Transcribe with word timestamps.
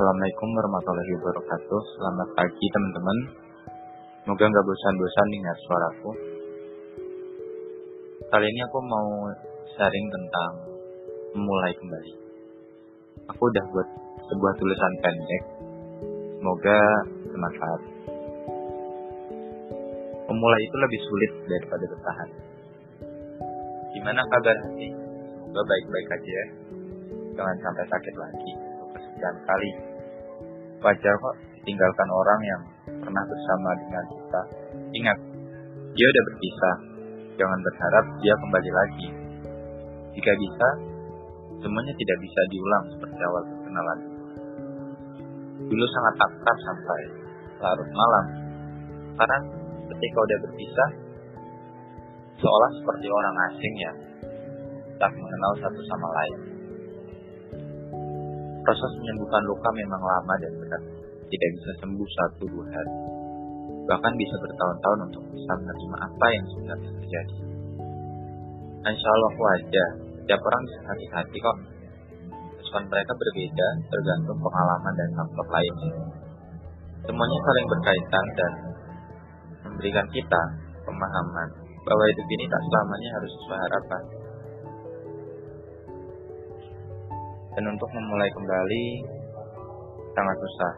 Assalamualaikum 0.00 0.48
warahmatullahi 0.56 1.12
wabarakatuh. 1.20 1.80
Selamat 2.00 2.28
pagi 2.32 2.66
teman-teman. 2.72 3.18
Semoga 4.24 4.48
nggak 4.48 4.64
bosan-bosan 4.64 5.26
dengar 5.28 5.56
suaraku. 5.60 6.10
Kali 8.32 8.46
ini 8.48 8.60
aku 8.64 8.80
mau 8.80 9.28
sharing 9.76 10.06
tentang 10.08 10.52
memulai 11.36 11.76
kembali. 11.76 12.14
Aku 13.28 13.42
udah 13.44 13.64
buat 13.76 13.88
sebuah 14.24 14.52
tulisan 14.56 14.92
pendek. 15.04 15.44
Semoga 16.32 16.80
bermanfaat. 17.28 17.82
Memulai 20.32 20.60
itu 20.64 20.76
lebih 20.80 21.00
sulit 21.04 21.32
daripada 21.44 21.84
bertahan. 21.84 22.30
Gimana 23.92 24.24
kabar 24.32 24.56
hati? 24.64 24.88
Semoga 25.44 25.60
baik-baik 25.60 26.08
aja 26.08 26.32
ya. 26.32 26.46
Jangan 27.36 27.56
sampai 27.60 27.84
sakit 27.84 28.16
lagi 28.16 28.52
kesekian 28.96 29.36
kali. 29.44 29.89
Wajar 30.80 31.14
kok 31.20 31.36
ditinggalkan 31.60 32.08
orang 32.08 32.40
yang 32.40 32.62
pernah 33.04 33.20
bersama 33.28 33.70
dengan 33.84 34.04
kita. 34.08 34.40
Ingat, 34.96 35.18
dia 35.92 36.06
udah 36.08 36.24
berpisah. 36.32 36.76
Jangan 37.36 37.60
berharap 37.60 38.04
dia 38.24 38.34
kembali 38.40 38.70
lagi. 38.72 39.08
Jika 40.16 40.32
bisa, 40.40 40.68
semuanya 41.60 41.94
tidak 41.96 42.18
bisa 42.24 42.40
diulang 42.48 42.84
seperti 42.96 43.20
awal 43.28 43.42
perkenalan. 43.44 43.98
Dulu 45.68 45.84
sangat 45.84 46.14
akrab 46.16 46.58
sampai 46.64 47.00
larut 47.60 47.90
malam. 47.92 48.24
Sekarang 49.12 49.42
ketika 49.92 50.18
udah 50.24 50.38
berpisah, 50.48 50.90
seolah 52.40 52.70
seperti 52.80 53.06
orang 53.12 53.36
asing 53.52 53.74
ya, 53.84 53.92
tak 54.96 55.12
mengenal 55.12 55.52
satu 55.60 55.80
sama 55.92 56.08
lain. 56.08 56.49
Proses 58.60 58.92
menyembuhkan 59.00 59.42
luka 59.48 59.68
memang 59.72 60.02
lama 60.04 60.34
dan 60.36 60.52
berat, 60.60 60.82
tidak 61.30 61.50
bisa 61.56 61.70
sembuh 61.80 62.08
satu 62.12 62.44
dua 62.50 62.66
hari. 62.68 62.96
Bahkan 63.88 64.12
bisa 64.20 64.34
bertahun-tahun 64.38 64.98
untuk 65.10 65.24
bisa 65.32 65.52
menerima 65.56 65.96
apa 66.04 66.26
yang 66.28 66.44
sebenarnya 66.52 66.90
terjadi. 67.00 67.36
Insya 68.80 69.08
Allah 69.12 69.32
wajar, 69.34 69.88
setiap 70.20 70.40
orang 70.40 70.62
bisa 70.68 70.78
sakit 70.84 71.10
hati 71.10 71.38
kok. 71.40 71.56
Respon 72.60 72.82
mereka 72.86 73.12
berbeda 73.16 73.68
tergantung 73.88 74.38
pengalaman 74.38 74.94
dan 74.94 75.08
faktor 75.16 75.46
lainnya. 75.50 75.94
Semuanya 77.02 77.38
saling 77.40 77.66
berkaitan 77.66 78.26
dan 78.36 78.52
memberikan 79.66 80.06
kita 80.12 80.42
pemahaman 80.84 81.48
bahwa 81.80 82.02
hidup 82.12 82.28
ini 82.28 82.44
tak 82.46 82.62
selamanya 82.62 83.10
harus 83.16 83.30
sesuai 83.40 83.58
harapan. 83.58 84.02
Dan 87.58 87.64
untuk 87.66 87.90
memulai 87.90 88.30
kembali 88.30 88.84
sangat 90.14 90.36
susah. 90.38 90.74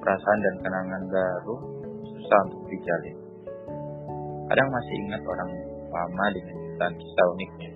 Perasaan 0.00 0.38
dan 0.40 0.54
kenangan 0.64 1.02
baru 1.08 1.56
susah 2.04 2.38
untuk 2.48 2.62
dijalin. 2.68 3.16
Kadang 4.50 4.68
masih 4.68 4.94
ingat 5.08 5.22
orang 5.24 5.50
lama 5.90 6.26
dengan 6.34 6.56
jutaan 6.58 6.94
kisah 6.96 7.26
uniknya. 7.36 7.70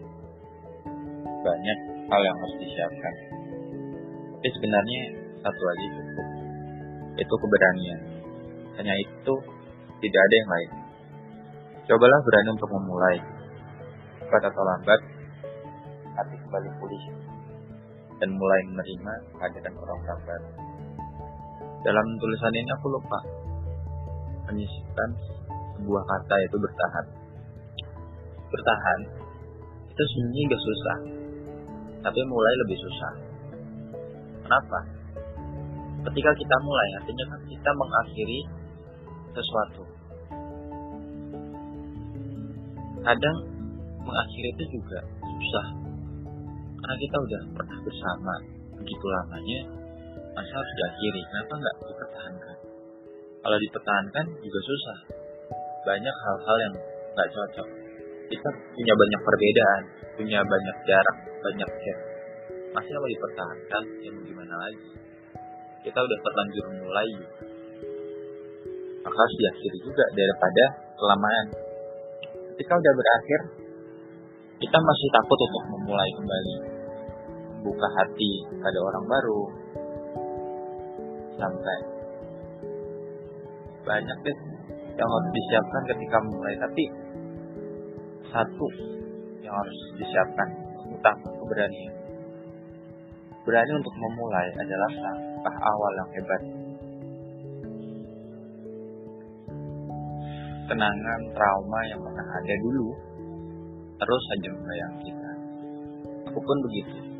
Banyak 1.44 1.78
hal 2.08 2.20
yang 2.24 2.36
harus 2.40 2.56
disiapkan. 2.60 3.14
Tapi 4.40 4.48
sebenarnya 4.52 5.00
satu 5.40 5.62
aja 5.64 5.86
cukup. 5.96 6.26
Itu 7.20 7.34
keberanian. 7.40 8.00
Hanya 8.80 8.94
itu 9.00 9.34
tidak 10.02 10.20
ada 10.20 10.34
yang 10.34 10.50
lain. 10.50 10.70
Cobalah 11.84 12.18
berani 12.24 12.50
untuk 12.52 12.70
memulai. 12.72 13.16
Cepat 14.24 14.42
atau 14.48 14.62
lambat, 14.64 15.00
hati 16.14 16.34
kembali 16.38 16.68
pulih 16.78 17.02
dan 18.22 18.30
mulai 18.30 18.60
menerima 18.70 19.12
kehadiran 19.34 19.74
orang-orang. 19.74 20.42
Dalam 21.84 22.06
tulisan 22.16 22.54
ini 22.56 22.70
aku 22.80 22.86
lupa 22.88 23.18
menyisipkan 24.48 25.10
sebuah 25.76 26.02
kata 26.06 26.34
yaitu 26.40 26.58
bertahan. 26.62 27.06
Bertahan 28.48 29.00
itu 29.90 30.02
sebenarnya 30.10 30.42
gak 30.50 30.62
susah, 30.62 30.98
tapi 32.02 32.20
mulai 32.24 32.54
lebih 32.66 32.78
susah. 32.78 33.12
Kenapa? 34.46 34.80
Ketika 36.04 36.30
kita 36.36 36.56
mulai, 36.60 36.88
artinya 37.00 37.24
kan 37.32 37.40
kita 37.48 37.70
mengakhiri 37.72 38.40
sesuatu. 39.32 39.82
Kadang 43.04 43.36
mengakhiri 44.04 44.48
itu 44.56 44.64
juga 44.80 45.00
susah. 45.20 45.83
Karena 46.84 47.00
kita 47.00 47.16
udah 47.16 47.40
pernah 47.56 47.78
bersama 47.80 48.34
begitu 48.76 49.06
lamanya, 49.08 49.60
masa 50.36 50.52
harus 50.52 50.72
diakhiri. 50.76 51.20
Kenapa 51.32 51.52
nggak 51.56 51.76
dipertahankan? 51.80 52.56
Kalau 53.40 53.56
dipertahankan 53.56 54.26
juga 54.44 54.60
susah. 54.60 54.98
Banyak 55.88 56.12
hal-hal 56.12 56.56
yang 56.60 56.74
nggak 57.16 57.28
cocok. 57.32 57.68
Kita 58.28 58.48
punya 58.52 58.94
banyak 59.00 59.20
perbedaan, 59.24 59.82
punya 60.12 60.38
banyak 60.44 60.76
jarak, 60.84 61.16
banyak 61.40 61.70
gap. 61.72 61.98
Masih 62.76 62.92
dipertahankan, 62.92 63.82
ya 64.04 64.08
mau 64.12 64.22
gimana 64.28 64.54
lagi? 64.60 64.92
Kita 65.88 65.98
udah 66.04 66.18
terlanjur 66.20 66.66
mulai, 66.84 67.10
maka 69.08 69.16
harus 69.16 69.36
diakhiri 69.40 69.78
juga 69.88 70.04
daripada 70.12 70.64
kelamaan. 71.00 71.46
Ketika 72.52 72.72
udah 72.76 72.92
berakhir, 72.92 73.40
kita 74.60 74.78
masih 74.80 75.08
takut 75.16 75.38
untuk 75.48 75.64
memulai 75.72 76.10
kembali, 76.12 76.73
membuka 77.64 77.88
hati 77.96 78.32
pada 78.60 78.76
orang 78.76 79.04
baru, 79.08 79.40
sampai 81.40 81.78
banyak 83.88 84.18
deh 84.20 84.38
yang 85.00 85.08
harus 85.08 85.30
disiapkan 85.32 85.82
ketika 85.96 86.16
memulai. 86.20 86.54
Tapi 86.60 86.84
satu 88.28 88.68
yang 89.40 89.56
harus 89.56 89.78
disiapkan 89.96 90.48
utama 90.92 91.28
keberanian. 91.40 91.94
Berani 93.48 93.72
untuk 93.80 93.96
memulai 93.96 94.48
adalah 94.60 94.92
langkah 94.92 95.56
awal 95.56 95.92
yang 95.96 96.10
hebat 96.20 96.42
kenangan 100.64 101.20
trauma 101.36 101.80
yang 101.92 102.00
pernah 102.00 102.24
ada 102.24 102.54
dulu 102.64 102.88
terus 104.00 104.22
saja 104.32 104.48
membayang 104.52 104.94
kita. 105.00 105.30
Aku 106.32 106.40
pun 106.40 106.58
begitu. 106.68 107.13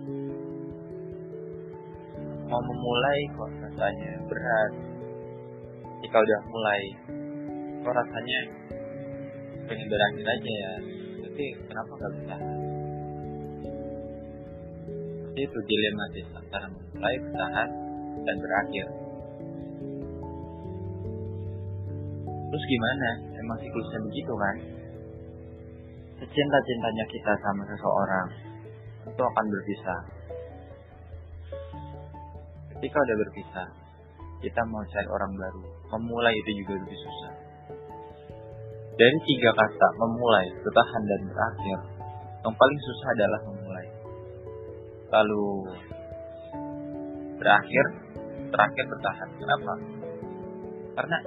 Mau 2.44 2.60
memulai 2.60 3.20
kok 3.32 3.50
rasanya 3.64 4.12
berat. 4.28 4.72
Jika 6.04 6.16
udah 6.20 6.40
mulai, 6.52 6.82
kok 7.80 7.94
rasanya 7.96 8.40
pengen 9.64 9.88
berakhir 9.88 10.26
aja 10.28 10.52
ya. 10.52 10.74
Tapi 11.24 11.44
kenapa 11.66 11.92
gak 11.96 12.12
bisa? 12.20 12.36
Seperti 15.24 15.40
itu 15.50 15.58
dilematis 15.66 16.26
antara 16.36 16.66
memulai, 16.68 17.14
bertahan, 17.26 17.68
dan 18.22 18.36
berakhir. 18.38 18.86
Terus 22.54 22.64
gimana? 22.70 23.08
Emang 23.34 23.58
siklusnya 23.58 24.00
begitu 24.06 24.32
kan? 24.38 24.56
Secinta-cintanya 26.22 27.04
kita 27.10 27.32
sama 27.42 27.62
seseorang 27.66 28.28
itu 29.10 29.22
akan 29.26 29.44
berpisah. 29.50 30.00
Ketika 32.74 32.96
udah 32.98 33.16
berpisah, 33.22 33.68
kita 34.42 34.60
mau 34.68 34.82
cari 34.84 35.08
orang 35.08 35.32
baru. 35.38 35.62
Memulai 35.96 36.34
itu 36.34 36.50
juga 36.64 36.74
lebih 36.82 36.98
susah. 36.98 37.32
Dari 38.94 39.18
tiga 39.26 39.50
kata, 39.54 39.88
memulai, 39.98 40.46
bertahan, 40.62 41.02
dan 41.02 41.20
berakhir, 41.26 41.78
yang 42.46 42.54
paling 42.54 42.80
susah 42.82 43.08
adalah 43.10 43.40
memulai. 43.50 43.86
Lalu, 45.10 45.46
berakhir, 47.42 47.84
terakhir 48.54 48.84
bertahan. 48.86 49.28
Kenapa? 49.34 49.72
Karena 50.94 51.18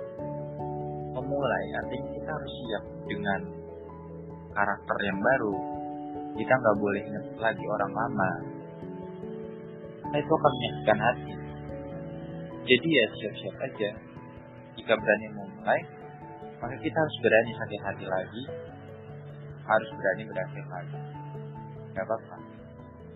memulai 1.18 1.66
artinya 1.82 2.10
kita 2.14 2.30
harus 2.30 2.54
siap 2.62 2.84
dengan 3.10 3.42
karakter 4.54 4.98
yang 5.02 5.20
baru 5.20 5.56
kita 6.38 6.54
nggak 6.54 6.78
boleh 6.78 7.02
ingat 7.02 7.26
lagi 7.42 7.66
orang 7.66 7.92
lama 7.98 8.32
nah 10.08 10.18
itu 10.22 10.32
akan 10.32 10.52
menyakitkan 10.54 11.00
hati 11.02 11.34
jadi 12.68 12.88
ya 12.92 13.06
siap-siap 13.16 13.56
aja. 13.64 13.90
Jika 14.78 14.94
berani 14.94 15.28
memulai 15.34 15.82
maka 16.58 16.76
kita 16.82 16.98
harus 16.98 17.18
berani 17.22 17.52
sakit 17.54 17.82
hati 17.86 18.06
lagi. 18.06 18.44
Harus 19.68 19.90
berani 19.96 20.24
berakhir 20.28 20.66
lagi. 20.68 21.00
Gak 21.96 22.06
apa-apa. 22.08 22.38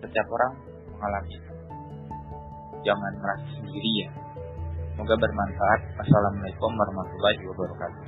Setiap 0.04 0.26
orang 0.30 0.52
mengalami 0.94 1.32
itu. 1.36 1.54
Jangan 2.82 3.12
merasa 3.20 3.46
sendiri 3.60 3.90
ya. 4.04 4.10
Semoga 4.92 5.14
bermanfaat. 5.16 5.80
Assalamualaikum 6.00 6.70
warahmatullahi 6.76 7.42
wabarakatuh. 7.46 8.04